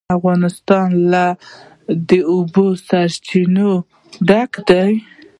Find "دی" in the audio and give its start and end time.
4.69-4.91